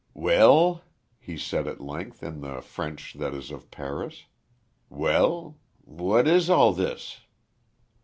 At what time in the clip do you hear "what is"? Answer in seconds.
5.85-6.49